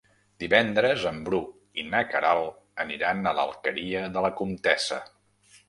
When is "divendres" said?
0.43-1.03